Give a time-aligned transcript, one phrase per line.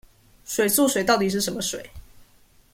[0.43, 1.91] 水素水到底是什麼水